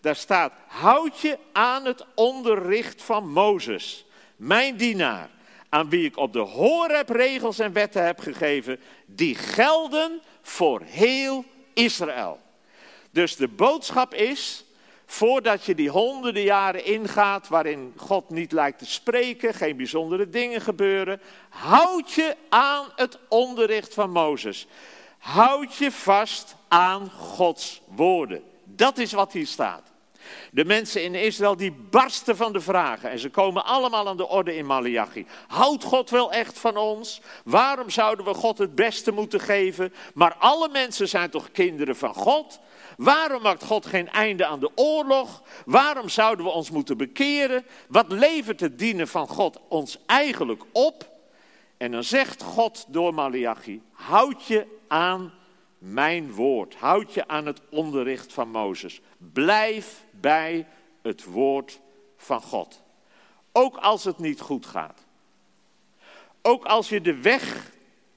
[0.01, 5.31] Daar staat, houd je aan het onderricht van Mozes, mijn dienaar,
[5.69, 11.45] aan wie ik op de Horeb regels en wetten heb gegeven, die gelden voor heel
[11.75, 12.41] Israël.
[13.11, 14.65] Dus de boodschap is,
[15.11, 20.61] Voordat je die honderden jaren ingaat waarin God niet lijkt te spreken, geen bijzondere dingen
[20.61, 24.67] gebeuren, houd je aan het onderricht van Mozes.
[25.19, 28.43] Houd je vast aan Gods woorden.
[28.65, 29.93] Dat is wat hier staat.
[30.53, 34.29] De mensen in Israël die barsten van de vragen en ze komen allemaal aan de
[34.29, 35.27] orde in Malachi.
[35.47, 37.21] Houdt God wel echt van ons?
[37.45, 39.95] Waarom zouden we God het beste moeten geven?
[40.15, 42.61] Maar alle mensen zijn toch kinderen van God?
[42.97, 45.43] Waarom maakt God geen einde aan de oorlog?
[45.65, 47.67] Waarom zouden we ons moeten bekeren?
[47.89, 51.17] Wat levert het dienen van God ons eigenlijk op?
[51.77, 55.33] En dan zegt God door Malachi: houd je aan
[55.79, 56.75] mijn woord.
[56.75, 59.01] Houd je aan het onderricht van Mozes.
[59.19, 60.67] Blijf bij
[61.03, 61.81] het woord
[62.17, 62.83] van God.
[63.53, 65.01] Ook als het niet goed gaat.
[66.43, 67.71] Ook als je de weg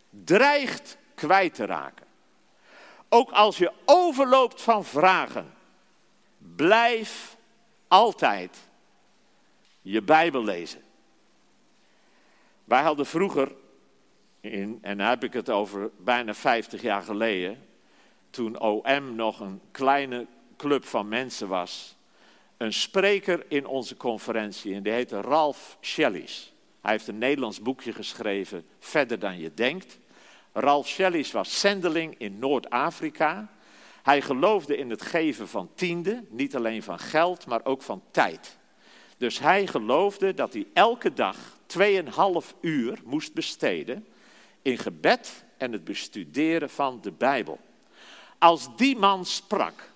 [0.09, 2.05] dreigt kwijt te raken.
[3.09, 5.53] Ook als je overloopt van vragen,
[6.37, 7.37] blijf
[7.87, 8.57] altijd
[9.81, 10.81] je Bijbel lezen.
[12.63, 13.51] Wij hadden vroeger,
[14.39, 17.67] in, en dan heb ik het over bijna 50 jaar geleden,
[18.29, 20.27] toen OM nog een kleine
[20.61, 21.95] club van mensen was,
[22.57, 26.53] een spreker in onze conferentie en die heette Ralph Shelleys.
[26.81, 29.99] Hij heeft een Nederlands boekje geschreven, Verder dan je denkt.
[30.53, 33.51] Ralph Shelleys was zendeling in Noord-Afrika.
[34.03, 38.57] Hij geloofde in het geven van tiende, niet alleen van geld, maar ook van tijd.
[39.17, 41.37] Dus hij geloofde dat hij elke dag
[41.77, 44.07] 2,5 uur moest besteden
[44.61, 47.59] in gebed en het bestuderen van de Bijbel.
[48.39, 49.90] Als die man sprak,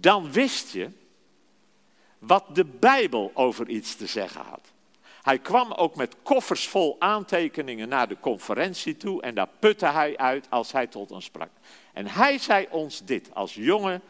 [0.00, 0.90] dan wist je
[2.18, 4.72] wat de Bijbel over iets te zeggen had.
[5.22, 10.16] Hij kwam ook met koffers vol aantekeningen naar de conferentie toe en daar putte hij
[10.16, 11.50] uit als hij tot ons sprak.
[11.92, 14.00] En hij zei ons dit als jonge,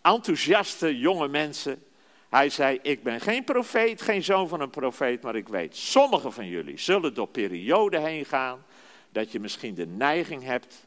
[0.00, 1.82] enthousiaste jonge mensen.
[2.28, 6.32] Hij zei, ik ben geen profeet, geen zoon van een profeet, maar ik weet, sommigen
[6.32, 8.64] van jullie zullen door perioden heen gaan
[9.10, 10.86] dat je misschien de neiging hebt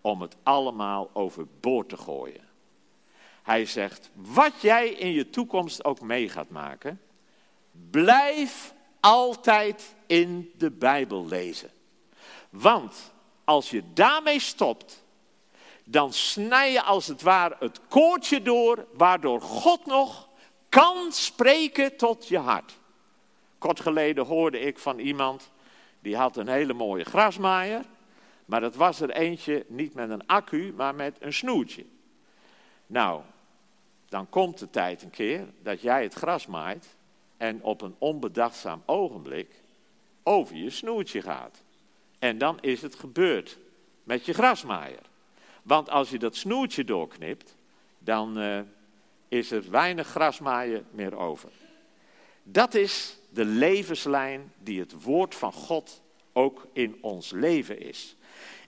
[0.00, 2.43] om het allemaal overboord te gooien.
[3.44, 7.00] Hij zegt, wat jij in je toekomst ook mee gaat maken,
[7.90, 11.70] Blijf altijd in de Bijbel lezen.
[12.50, 13.12] Want
[13.44, 15.04] als je daarmee stopt,
[15.84, 20.28] dan snij je als het ware het koordje door, waardoor God nog
[20.68, 22.78] kan spreken tot je hart.
[23.58, 25.50] Kort geleden hoorde ik van iemand,
[26.00, 27.84] die had een hele mooie grasmaaier,
[28.44, 31.86] maar dat was er eentje niet met een accu, maar met een snoertje.
[32.86, 33.22] Nou,
[34.14, 36.96] dan komt de tijd een keer dat jij het gras maait
[37.36, 39.48] en op een onbedachtzaam ogenblik
[40.22, 41.62] over je snoertje gaat.
[42.18, 43.58] En dan is het gebeurd
[44.04, 45.02] met je grasmaaier.
[45.62, 47.56] Want als je dat snoertje doorknipt,
[47.98, 48.60] dan uh,
[49.28, 51.50] is er weinig grasmaaien meer over.
[52.42, 58.16] Dat is de levenslijn die het woord van God ook in ons leven is.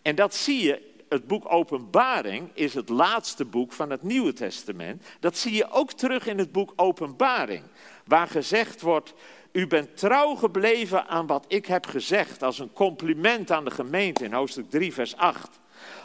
[0.03, 5.05] En dat zie je, het boek Openbaring is het laatste boek van het Nieuwe Testament.
[5.21, 7.63] Dat zie je ook terug in het boek Openbaring,
[8.05, 9.15] waar gezegd wordt,
[9.53, 14.25] u bent trouw gebleven aan wat ik heb gezegd als een compliment aan de gemeente
[14.25, 15.61] in hoofdstuk 3, vers 8.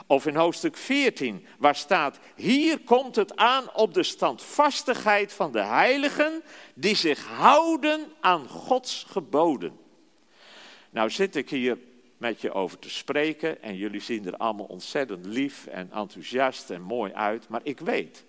[0.07, 5.61] Of in hoofdstuk 14, waar staat: Hier komt het aan op de standvastigheid van de
[5.61, 9.79] heiligen die zich houden aan Gods geboden.
[10.89, 11.77] Nou zit ik hier
[12.21, 16.81] met je over te spreken en jullie zien er allemaal ontzettend lief en enthousiast en
[16.81, 18.25] mooi uit, maar ik weet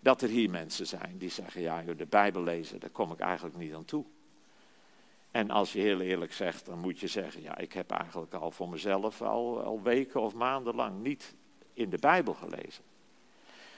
[0.00, 3.56] dat er hier mensen zijn die zeggen: Ja, de Bijbel lezen, daar kom ik eigenlijk
[3.56, 4.04] niet aan toe.
[5.30, 8.50] En als je heel eerlijk zegt, dan moet je zeggen, ja, ik heb eigenlijk al
[8.50, 11.34] voor mezelf al, al weken of maanden lang niet
[11.72, 12.84] in de Bijbel gelezen.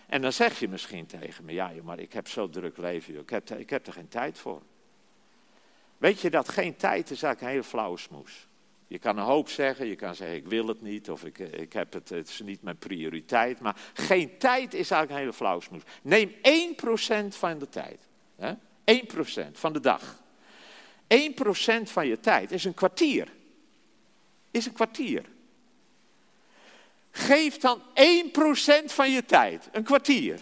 [0.06, 3.30] En dan zeg je misschien tegen me, ja, maar ik heb zo druk leven, ik
[3.30, 4.62] heb, ik heb er geen tijd voor.
[5.98, 8.48] Weet je dat geen tijd is eigenlijk een hele flauwe smoes.
[8.90, 11.72] Je kan een hoop zeggen, je kan zeggen ik wil het niet of ik, ik
[11.72, 13.60] heb het, het is niet mijn prioriteit.
[13.60, 15.82] Maar geen tijd is eigenlijk een hele flauwe smoes.
[16.02, 18.08] Neem 1% van de tijd.
[18.36, 18.52] Hè?
[19.48, 20.22] 1% van de dag.
[21.08, 23.28] 1% van je tijd is een kwartier.
[24.50, 25.24] Is een kwartier.
[27.10, 27.82] Geef dan 1%
[28.84, 30.40] van je tijd, een kwartier,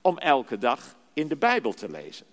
[0.00, 2.26] om elke dag in de Bijbel te lezen.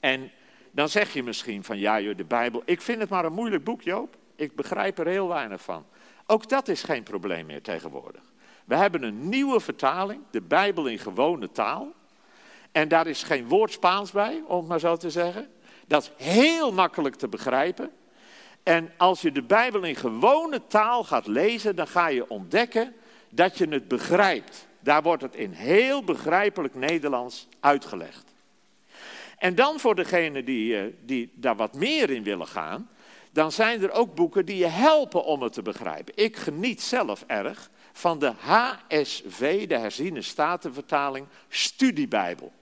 [0.00, 0.30] En
[0.70, 3.64] dan zeg je misschien van ja, joh, de Bijbel, ik vind het maar een moeilijk
[3.64, 4.16] boek, Joop.
[4.36, 5.86] Ik begrijp er heel weinig van.
[6.26, 8.22] Ook dat is geen probleem meer tegenwoordig.
[8.64, 11.92] We hebben een nieuwe vertaling, de Bijbel in gewone taal.
[12.72, 15.48] En daar is geen woord Spaans bij, om het maar zo te zeggen.
[15.86, 17.90] Dat is heel makkelijk te begrijpen.
[18.62, 22.94] En als je de Bijbel in gewone taal gaat lezen, dan ga je ontdekken
[23.30, 24.66] dat je het begrijpt.
[24.80, 28.29] Daar wordt het in heel begrijpelijk Nederlands uitgelegd.
[29.40, 32.90] En dan voor degenen die, eh, die daar wat meer in willen gaan,
[33.32, 36.14] dan zijn er ook boeken die je helpen om het te begrijpen.
[36.16, 42.52] Ik geniet zelf erg van de HSV, de herziene statenvertaling, studiebijbel.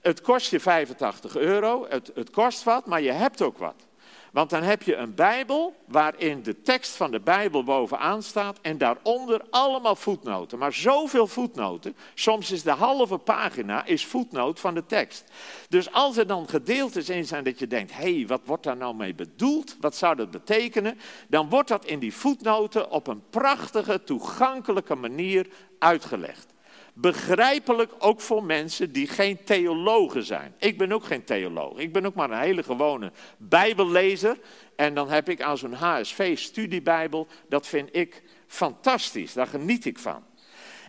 [0.00, 3.86] Het kost je 85 euro, het, het kost wat, maar je hebt ook wat.
[4.34, 8.78] Want dan heb je een Bijbel waarin de tekst van de Bijbel bovenaan staat en
[8.78, 10.58] daaronder allemaal voetnoten.
[10.58, 15.24] Maar zoveel voetnoten, soms is de halve pagina is voetnoot van de tekst.
[15.68, 18.76] Dus als er dan gedeeltes in zijn dat je denkt, hé, hey, wat wordt daar
[18.76, 19.76] nou mee bedoeld?
[19.80, 20.98] Wat zou dat betekenen?
[21.28, 25.46] Dan wordt dat in die voetnoten op een prachtige, toegankelijke manier
[25.78, 26.53] uitgelegd.
[26.96, 30.54] Begrijpelijk ook voor mensen die geen theologen zijn.
[30.58, 31.78] Ik ben ook geen theoloog.
[31.78, 34.38] Ik ben ook maar een hele gewone Bijbellezer.
[34.76, 39.32] En dan heb ik aan zo'n HSV-studiebijbel, dat vind ik fantastisch.
[39.32, 40.24] Daar geniet ik van.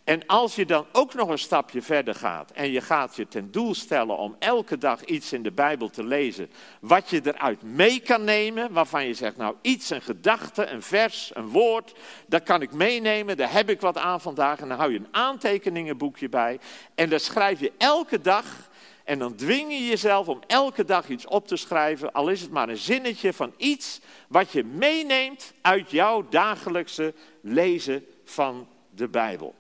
[0.06, 3.52] En als je dan ook nog een stapje verder gaat en je gaat je ten
[3.52, 8.00] doel stellen om elke dag iets in de Bijbel te lezen, wat je eruit mee
[8.00, 11.94] kan nemen, waarvan je zegt, nou iets, een gedachte, een vers, een woord,
[12.28, 14.60] dat kan ik meenemen, daar heb ik wat aan vandaag.
[14.60, 16.60] En dan hou je een aantekeningenboekje bij
[16.96, 18.70] en dan schrijf je elke dag
[19.04, 22.52] en dan dwing je jezelf om elke dag iets op te schrijven, al is het
[22.52, 29.56] maar een zinnetje van iets wat je meeneemt uit jouw dagelijkse lezen van de Bijbel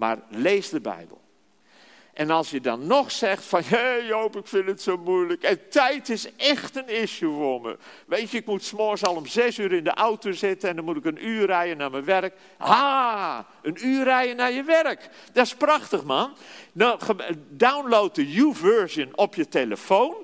[0.00, 1.20] maar lees de Bijbel.
[2.12, 5.42] En als je dan nog zegt van, hé hey Joop, ik vind het zo moeilijk.
[5.42, 7.76] En tijd is echt een issue voor me.
[8.06, 10.84] Weet je, ik moet s'morgens al om zes uur in de auto zitten en dan
[10.84, 12.34] moet ik een uur rijden naar mijn werk.
[12.58, 15.08] Ah, een uur rijden naar je werk.
[15.32, 16.32] Dat is prachtig, man.
[16.72, 16.98] Nou,
[17.48, 20.14] download de U-version op je telefoon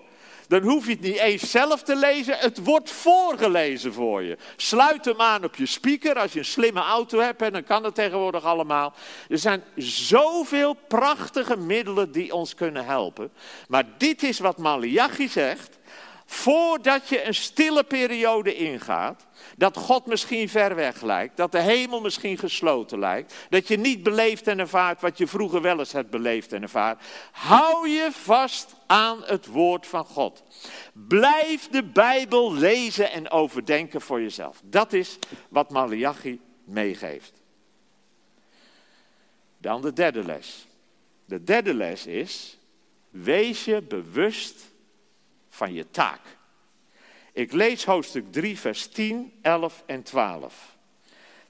[0.48, 2.38] dan hoef je het niet eens zelf te lezen.
[2.38, 4.36] Het wordt voorgelezen voor je.
[4.56, 6.18] Sluit hem aan op je speaker.
[6.18, 8.94] Als je een slimme auto hebt, en dan kan het tegenwoordig allemaal.
[9.28, 13.30] Er zijn zoveel prachtige middelen die ons kunnen helpen.
[13.68, 15.75] Maar dit is wat Malachi zegt.
[16.26, 22.00] Voordat je een stille periode ingaat, dat God misschien ver weg lijkt, dat de hemel
[22.00, 26.10] misschien gesloten lijkt, dat je niet beleeft en ervaart wat je vroeger wel eens hebt
[26.10, 30.42] beleefd en ervaart, hou je vast aan het woord van God.
[30.92, 34.60] Blijf de Bijbel lezen en overdenken voor jezelf.
[34.64, 37.32] Dat is wat Malachi meegeeft.
[39.58, 40.66] Dan de derde les.
[41.24, 42.58] De derde les is,
[43.10, 44.74] wees je bewust
[45.56, 46.20] van je taak.
[47.32, 50.76] Ik lees hoofdstuk 3, vers 10, 11 en 12.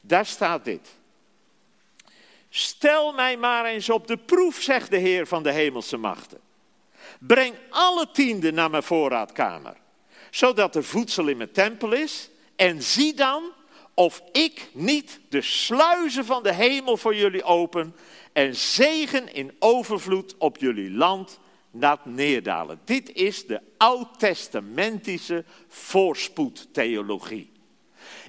[0.01, 0.89] Daar staat dit.
[2.49, 6.41] Stel mij maar eens op de proef, zegt de Heer van de hemelse machten.
[7.19, 9.77] Breng alle tienden naar mijn voorraadkamer,
[10.31, 13.53] zodat er voedsel in mijn tempel is En zie dan
[13.95, 17.97] of ik niet de sluizen van de hemel voor jullie open
[18.33, 21.39] en zegen in overvloed op jullie land
[21.81, 22.81] laat neerdalen.
[22.85, 27.53] Dit is de oud-testamentische voorspoedtheologie.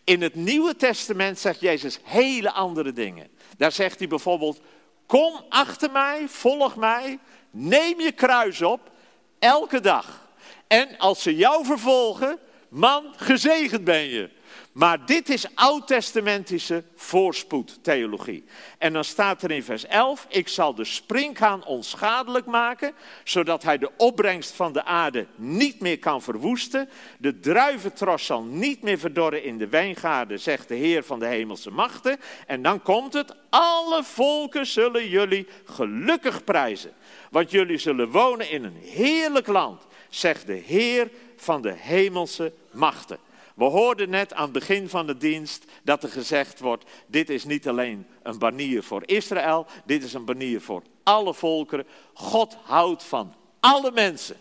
[0.03, 3.27] In het Nieuwe Testament zegt Jezus hele andere dingen.
[3.57, 4.61] Daar zegt hij bijvoorbeeld:
[5.05, 7.19] Kom achter mij, volg mij,
[7.51, 8.91] neem je kruis op,
[9.39, 10.27] elke dag.
[10.67, 14.29] En als ze jou vervolgen, man, gezegend ben je.
[14.77, 18.43] Maar dit is oud-testamentische voorspoedtheologie.
[18.77, 23.77] En dan staat er in vers 11: Ik zal de springhaan onschadelijk maken, zodat hij
[23.77, 26.89] de opbrengst van de aarde niet meer kan verwoesten.
[27.17, 31.71] De druiventros zal niet meer verdorren in de wijngaarden, zegt de Heer van de hemelse
[31.71, 32.19] machten.
[32.47, 36.93] En dan komt het: Alle volken zullen jullie gelukkig prijzen,
[37.31, 43.26] want jullie zullen wonen in een heerlijk land, zegt de Heer van de hemelse machten.
[43.57, 47.43] We hoorden net aan het begin van de dienst dat er gezegd wordt: dit is
[47.43, 51.87] niet alleen een banier voor Israël, dit is een banier voor alle volkeren.
[52.13, 54.35] God houdt van alle mensen.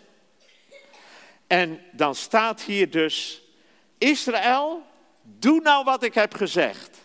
[1.47, 3.43] En dan staat hier dus:
[3.99, 4.83] Israël,
[5.23, 6.99] doe nou wat ik heb gezegd.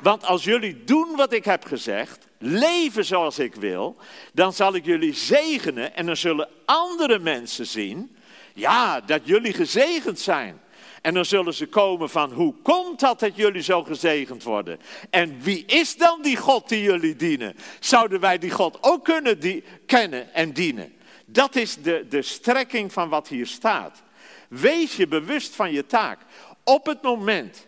[0.00, 3.96] Want als jullie doen wat ik heb gezegd, leven zoals ik wil,
[4.32, 8.16] dan zal ik jullie zegenen en dan zullen andere mensen zien,
[8.54, 10.62] ja, dat jullie gezegend zijn.
[11.04, 14.80] En dan zullen ze komen van hoe komt dat dat jullie zo gezegend worden?
[15.10, 17.56] En wie is dan die God die jullie dienen?
[17.80, 20.94] Zouden wij die God ook kunnen die, kennen en dienen?
[21.26, 24.02] Dat is de, de strekking van wat hier staat.
[24.48, 26.18] Wees je bewust van je taak.
[26.62, 27.66] Op het moment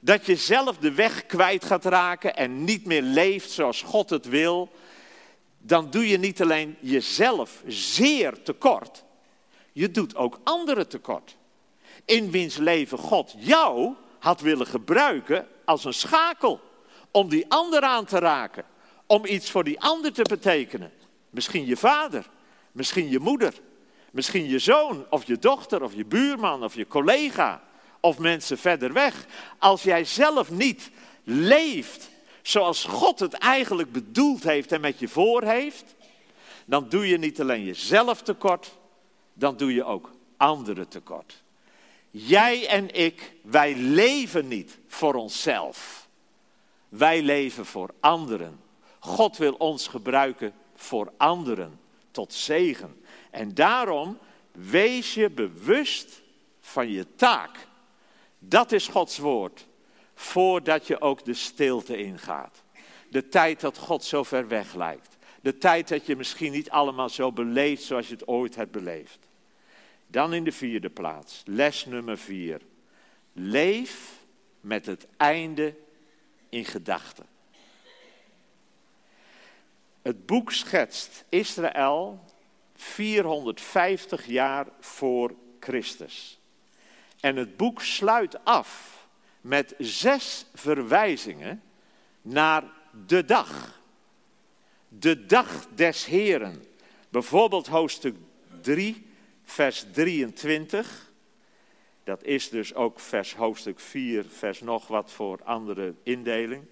[0.00, 4.28] dat je zelf de weg kwijt gaat raken en niet meer leeft zoals God het
[4.28, 4.70] wil,
[5.58, 9.04] dan doe je niet alleen jezelf zeer tekort,
[9.72, 11.36] je doet ook anderen tekort
[12.06, 16.60] in wiens leven God jou had willen gebruiken als een schakel.
[17.10, 18.64] Om die ander aan te raken.
[19.06, 20.92] Om iets voor die ander te betekenen.
[21.30, 22.26] Misschien je vader,
[22.72, 23.54] misschien je moeder,
[24.10, 27.62] misschien je zoon of je dochter of je buurman of je collega
[28.00, 29.26] of mensen verder weg.
[29.58, 30.90] Als jij zelf niet
[31.24, 32.10] leeft
[32.42, 35.94] zoals God het eigenlijk bedoeld heeft en met je voor heeft,
[36.64, 38.78] dan doe je niet alleen jezelf tekort,
[39.32, 41.44] dan doe je ook anderen tekort.
[42.18, 46.08] Jij en ik, wij leven niet voor onszelf.
[46.88, 48.60] Wij leven voor anderen.
[48.98, 53.00] God wil ons gebruiken voor anderen, tot zegen.
[53.30, 54.18] En daarom
[54.52, 56.22] wees je bewust
[56.60, 57.66] van je taak.
[58.38, 59.66] Dat is Gods woord,
[60.14, 62.62] voordat je ook de stilte ingaat.
[63.10, 65.16] De tijd dat God zo ver weg lijkt.
[65.40, 69.25] De tijd dat je misschien niet allemaal zo beleeft zoals je het ooit hebt beleefd.
[70.06, 72.60] Dan in de vierde plaats, les nummer vier.
[73.32, 74.24] Leef
[74.60, 75.74] met het einde
[76.48, 77.26] in gedachten.
[80.02, 82.24] Het boek schetst Israël
[82.74, 86.38] 450 jaar voor Christus.
[87.20, 89.06] En het boek sluit af
[89.40, 91.62] met zes verwijzingen
[92.22, 92.64] naar
[93.06, 93.80] de dag.
[94.88, 96.64] De dag des Heren.
[97.08, 98.16] Bijvoorbeeld hoofdstuk
[98.60, 99.06] 3,
[99.46, 101.12] vers 23.
[102.04, 106.64] Dat is dus ook vers hoofdstuk 4, vers nog wat voor andere indeling.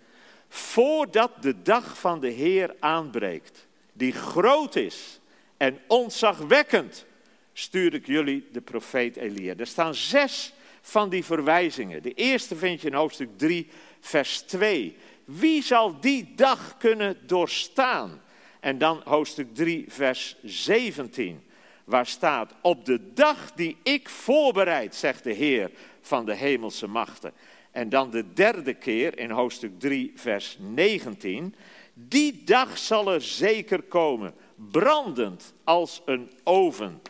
[0.48, 5.20] Voordat de dag van de Heer aanbreekt, die groot is
[5.56, 7.06] en ontzagwekkend,
[7.52, 9.54] stuur ik jullie de profeet Elia.
[9.56, 12.02] Er staan zes van die verwijzingen.
[12.02, 13.68] De eerste vind je in hoofdstuk 3,
[14.00, 14.96] vers 2.
[15.24, 18.22] Wie zal die dag kunnen doorstaan?
[18.60, 21.43] En dan hoofdstuk 3, vers 17
[21.84, 25.70] waar staat, op de dag die ik voorbereid, zegt de Heer
[26.00, 27.32] van de hemelse machten.
[27.70, 31.54] En dan de derde keer in hoofdstuk 3, vers 19,
[31.94, 34.34] die dag zal er zeker komen,
[34.70, 37.00] brandend als een oven.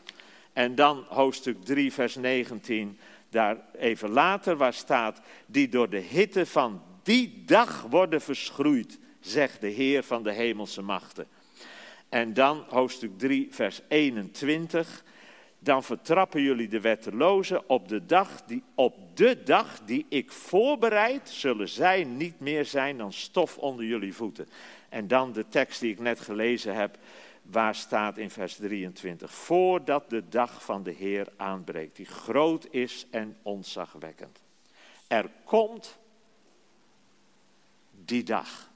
[0.52, 2.98] En dan hoofdstuk 3, vers 19,
[3.30, 9.60] daar even later waar staat, die door de hitte van die dag worden verschroeid, zegt
[9.60, 11.26] de Heer van de hemelse machten.
[12.14, 15.04] En dan hoofdstuk 3, vers 21.
[15.58, 21.28] Dan vertrappen jullie de wettelozen op de dag die, op de dag die ik voorbereid,
[21.28, 24.48] zullen zij niet meer zijn dan stof onder jullie voeten.
[24.88, 26.98] En dan de tekst die ik net gelezen heb,
[27.42, 29.32] waar staat in vers 23.
[29.32, 34.42] Voordat de dag van de Heer aanbreekt, die groot is en ontzagwekkend.
[35.06, 35.98] Er komt
[38.04, 38.72] die dag.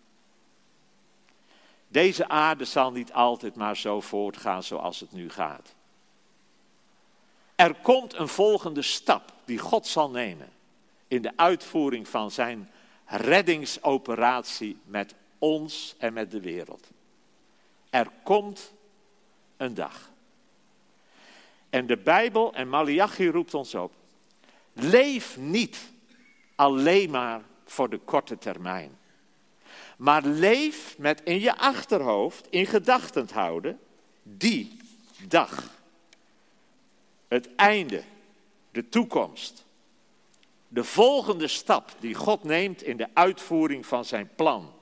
[1.89, 5.75] Deze aarde zal niet altijd maar zo voortgaan zoals het nu gaat.
[7.55, 10.49] Er komt een volgende stap die God zal nemen.
[11.09, 12.71] in de uitvoering van zijn
[13.05, 16.91] reddingsoperatie met ons en met de wereld.
[17.91, 18.73] Er komt
[19.57, 20.11] een dag.
[21.71, 23.93] En de Bijbel en Malachi roept ons op.
[24.73, 25.91] Leef niet
[26.55, 28.98] alleen maar voor de korte termijn.
[29.99, 33.81] Maar leef met in je achterhoofd, in gedachten houden,
[34.23, 34.77] die
[35.27, 35.71] dag.
[37.29, 38.03] Het einde,
[38.71, 39.65] de toekomst.
[40.69, 44.73] De volgende stap die God neemt in de uitvoering van zijn plan.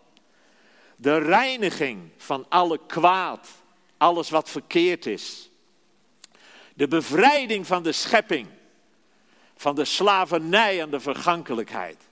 [0.96, 3.48] De reiniging van alle kwaad,
[3.96, 5.50] alles wat verkeerd is.
[6.74, 8.46] De bevrijding van de schepping,
[9.56, 12.05] van de slavernij en de vergankelijkheid.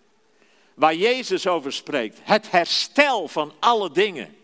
[0.74, 4.36] Waar Jezus over spreekt, het herstel van alle dingen.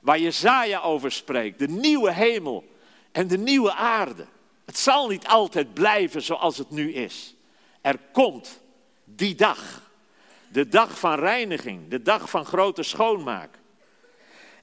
[0.00, 2.64] Waar Jezaja over spreekt, de nieuwe hemel
[3.12, 4.26] en de nieuwe aarde.
[4.64, 7.34] Het zal niet altijd blijven zoals het nu is.
[7.80, 8.60] Er komt
[9.04, 9.82] die dag.
[10.48, 13.58] De dag van reiniging, de dag van grote schoonmaak.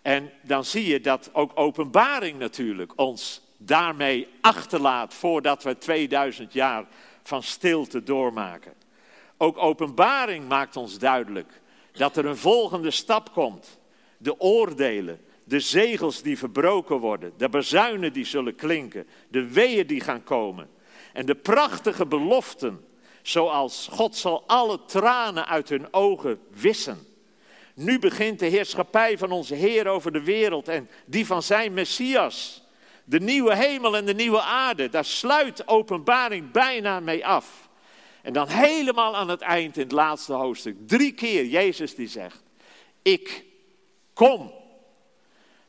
[0.02, 6.86] En dan zie je dat ook openbaring natuurlijk ons daarmee achterlaat voordat we 2000 jaar
[7.24, 8.74] van stilte doormaken.
[9.42, 11.62] Ook openbaring maakt ons duidelijk
[11.92, 13.80] dat er een volgende stap komt.
[14.18, 20.02] De oordelen, de zegels die verbroken worden, de bezuinen die zullen klinken, de weeën die
[20.02, 20.70] gaan komen.
[21.14, 22.86] En de prachtige beloften,
[23.22, 27.08] zoals God zal alle tranen uit hun ogen wissen.
[27.76, 32.64] Nu begint de heerschappij van onze Heer over de wereld en die van zijn Messias.
[33.04, 37.70] De nieuwe hemel en de nieuwe aarde, daar sluit openbaring bijna mee af.
[38.22, 42.44] En dan helemaal aan het eind in het laatste hoofdstuk, drie keer Jezus die zegt,
[43.02, 43.44] ik
[44.14, 44.52] kom.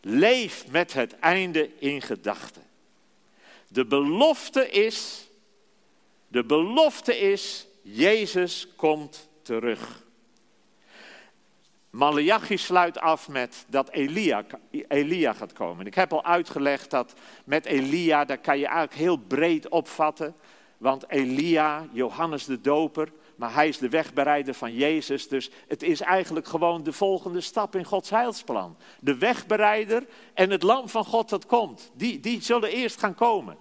[0.00, 2.62] Leef met het einde in gedachten.
[3.68, 5.28] De belofte is,
[6.28, 10.03] de belofte is, Jezus komt terug.
[11.90, 14.44] Malachi sluit af met dat Elia,
[14.88, 15.86] Elia gaat komen.
[15.86, 20.34] Ik heb al uitgelegd dat met Elia, daar kan je eigenlijk heel breed opvatten.
[20.83, 25.28] Want Elia, Johannes de Doper, maar hij is de wegbereider van Jezus.
[25.28, 28.76] Dus het is eigenlijk gewoon de volgende stap in Gods heilsplan.
[29.01, 31.91] De wegbereider en het lam van God dat komt.
[31.95, 33.57] Die, die zullen eerst gaan komen.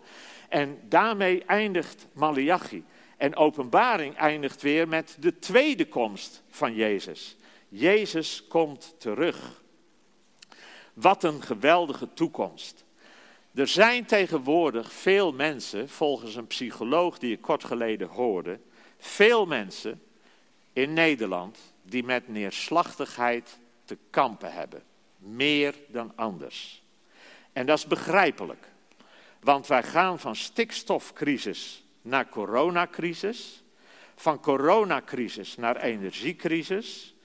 [0.50, 2.84] En daarmee eindigt Malachi.
[3.18, 7.38] En openbaring eindigt weer met de tweede komst van Jezus.
[7.70, 9.64] Jezus komt terug.
[10.94, 12.86] Wat een geweldige toekomst.
[13.54, 18.60] Er zijn tegenwoordig veel mensen, volgens een psycholoog die ik kort geleden hoorde,
[18.98, 20.02] veel mensen
[20.74, 24.84] in Nederland die met neerslachtigheid te kampen hebben.
[25.18, 26.84] Meer dan anders.
[27.54, 28.66] En dat is begrijpelijk.
[29.40, 33.64] Want wij gaan van stikstofcrisis naar coronacrisis,
[34.16, 37.16] van coronacrisis naar energiecrisis,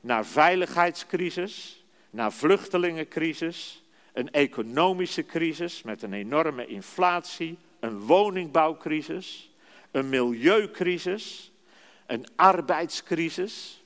[0.00, 3.82] naar veiligheidscrisis, naar vluchtelingencrisis,
[4.16, 9.50] een economische crisis met een enorme inflatie, een woningbouwcrisis,
[9.90, 11.52] een milieucrisis,
[12.06, 13.84] een arbeidscrisis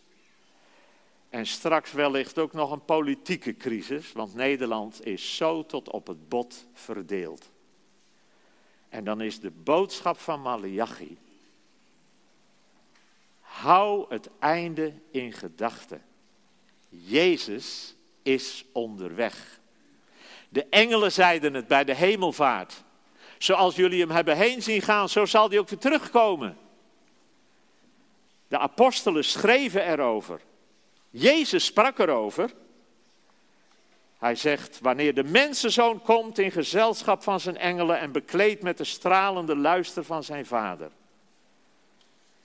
[1.28, 6.28] en straks wellicht ook nog een politieke crisis, want Nederland is zo tot op het
[6.28, 7.50] bot verdeeld.
[8.88, 11.18] En dan is de boodschap van Malachi,
[13.40, 16.02] hou het einde in gedachten.
[16.88, 19.59] Jezus is onderweg.
[20.53, 22.82] De engelen zeiden het bij de hemelvaart.
[23.38, 26.59] Zoals jullie hem hebben heen zien gaan, zo zal hij ook weer terugkomen.
[28.48, 30.40] De apostelen schreven erover.
[31.11, 32.51] Jezus sprak erover.
[34.18, 38.84] Hij zegt, wanneer de mensenzoon komt in gezelschap van zijn engelen en bekleed met de
[38.84, 40.90] stralende luister van zijn vader.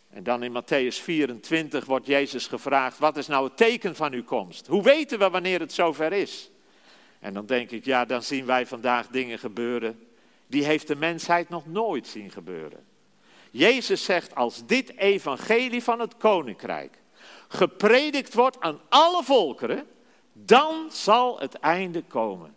[0.09, 4.23] En dan in Matthäus 24 wordt Jezus gevraagd, wat is nou het teken van uw
[4.23, 4.67] komst?
[4.67, 6.49] Hoe weten we wanneer het zover is?
[7.25, 10.07] En dan denk ik, ja, dan zien wij vandaag dingen gebeuren.
[10.47, 12.85] Die heeft de mensheid nog nooit zien gebeuren.
[13.51, 17.01] Jezus zegt, als dit evangelie van het koninkrijk
[17.47, 19.87] gepredikt wordt aan alle volkeren,
[20.33, 22.55] dan zal het einde komen.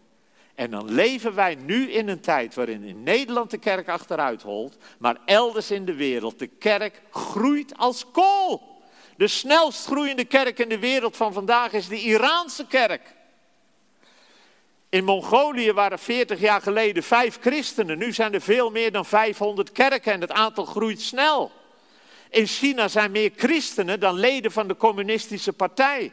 [0.55, 4.77] En dan leven wij nu in een tijd waarin in Nederland de kerk achteruit holt,
[4.99, 8.83] maar elders in de wereld de kerk groeit als kool.
[9.17, 13.17] De snelst groeiende kerk in de wereld van vandaag is de Iraanse kerk.
[14.89, 17.99] In Mongolië waren 40 jaar geleden vijf christenen.
[17.99, 21.51] Nu zijn er veel meer dan 500 kerken en het aantal groeit snel.
[22.31, 26.13] In China zijn meer christenen dan leden van de communistische partij.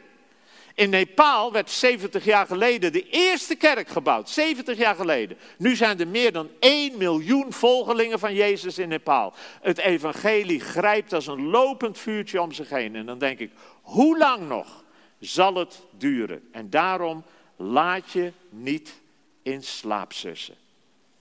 [0.74, 4.30] In Nepal werd 70 jaar geleden de eerste kerk gebouwd.
[4.30, 5.38] 70 jaar geleden.
[5.58, 9.32] Nu zijn er meer dan 1 miljoen volgelingen van Jezus in Nepal.
[9.62, 12.96] Het evangelie grijpt als een lopend vuurtje om zich heen.
[12.96, 13.50] En dan denk ik,
[13.82, 14.84] hoe lang nog
[15.20, 16.48] zal het duren?
[16.52, 17.24] En daarom
[17.56, 19.00] laat je niet
[19.42, 20.54] in slaap sussen.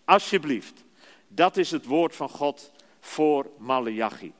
[0.05, 0.83] Alsjeblieft.
[1.27, 4.33] Dat is het woord van God voor Malachi.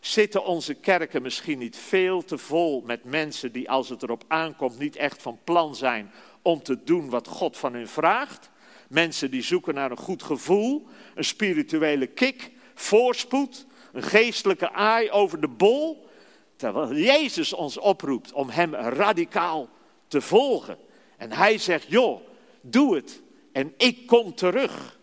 [0.00, 4.78] Zitten onze kerken misschien niet veel te vol met mensen die als het erop aankomt
[4.78, 8.50] niet echt van plan zijn om te doen wat God van hun vraagt?
[8.88, 15.40] Mensen die zoeken naar een goed gevoel, een spirituele kick, voorspoed, een geestelijke aai over
[15.40, 16.08] de bol.
[16.56, 19.68] Terwijl Jezus ons oproept om Hem radicaal
[20.08, 20.78] te volgen.
[21.22, 22.20] En Hij zegt, joh,
[22.60, 24.98] doe het en ik kom terug.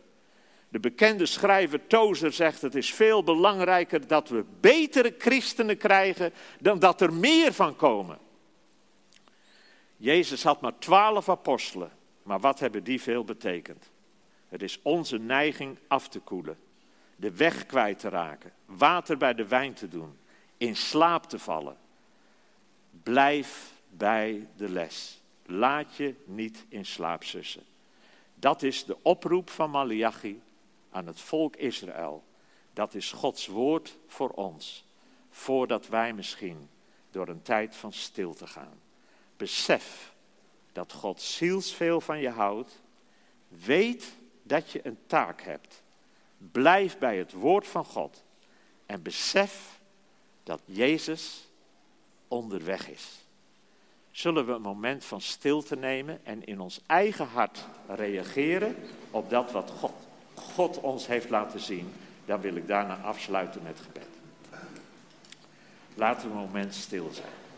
[0.69, 6.79] De bekende schrijver Tozer zegt: Het is veel belangrijker dat we betere christenen krijgen dan
[6.79, 8.17] dat er meer van komen.
[9.97, 11.91] Jezus had maar twaalf apostelen,
[12.23, 13.89] maar wat hebben die veel betekend?
[14.47, 16.57] Het is onze neiging af te koelen,
[17.15, 20.17] de weg kwijt te raken, water bij de wijn te doen,
[20.57, 21.77] in slaap te vallen.
[23.03, 25.18] Blijf bij de les.
[25.49, 27.63] Laat je niet in slaap sussen.
[28.35, 30.41] Dat is de oproep van Malachi
[30.89, 32.23] aan het volk Israël.
[32.73, 34.85] Dat is Gods woord voor ons,
[35.29, 36.69] voordat wij misschien
[37.11, 38.79] door een tijd van stilte gaan.
[39.37, 40.13] Besef
[40.71, 42.81] dat God zielsveel van je houdt.
[43.47, 45.83] Weet dat je een taak hebt.
[46.37, 48.23] Blijf bij het woord van God.
[48.85, 49.79] En besef
[50.43, 51.47] dat Jezus
[52.27, 53.27] onderweg is.
[54.11, 58.75] Zullen we een moment van stilte nemen en in ons eigen hart reageren
[59.11, 59.93] op dat wat God
[60.39, 61.93] God ons heeft laten zien,
[62.25, 64.07] dan wil ik daarna afsluiten met gebed.
[65.93, 67.48] Laten we een moment stil zijn.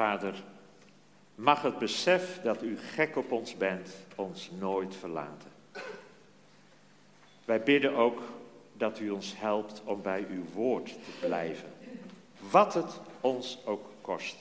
[0.00, 0.34] Vader,
[1.34, 5.50] mag het besef dat u gek op ons bent ons nooit verlaten.
[7.44, 8.22] Wij bidden ook
[8.72, 11.68] dat u ons helpt om bij uw woord te blijven.
[12.50, 14.36] Wat het ons ook kost.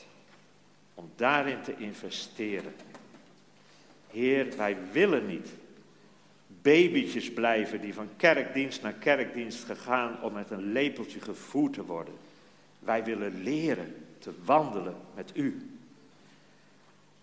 [0.93, 2.73] Om daarin te investeren.
[4.11, 5.49] Heer, wij willen niet
[6.47, 12.13] babytjes blijven die van kerkdienst naar kerkdienst gegaan om met een lepeltje gevoerd te worden.
[12.79, 15.79] Wij willen leren te wandelen met u.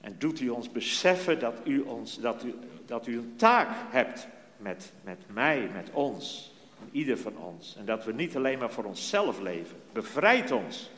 [0.01, 2.55] En doet u ons beseffen dat u, ons, dat u,
[2.87, 4.27] dat u een taak hebt
[4.57, 6.55] met, met mij, met ons,
[6.91, 7.77] ieder van ons.
[7.77, 9.77] En dat we niet alleen maar voor onszelf leven.
[9.93, 10.91] Bevrijd ons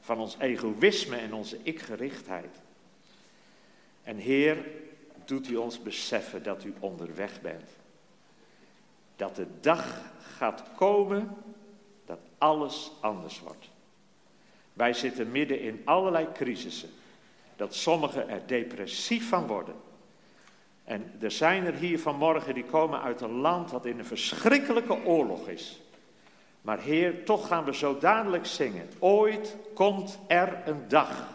[0.00, 2.60] van ons egoïsme en onze ikgerichtheid.
[4.02, 4.64] En Heer,
[5.24, 7.70] doet u ons beseffen dat u onderweg bent.
[9.16, 10.00] Dat de dag
[10.36, 11.36] gaat komen
[12.04, 13.70] dat alles anders wordt.
[14.72, 16.90] Wij zitten midden in allerlei crisissen.
[17.56, 19.74] Dat sommigen er depressief van worden.
[20.84, 25.04] En er zijn er hier vanmorgen die komen uit een land dat in een verschrikkelijke
[25.04, 25.80] oorlog is.
[26.60, 28.88] Maar Heer, toch gaan we zo dadelijk zingen.
[28.98, 31.28] Ooit komt er een dag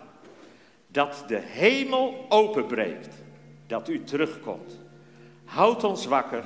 [0.87, 3.15] dat de hemel openbreekt,
[3.67, 4.79] dat u terugkomt.
[5.45, 6.43] Houd ons wakker,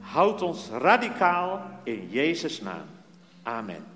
[0.00, 2.86] houd ons radicaal in Jezus' naam.
[3.42, 3.95] Amen.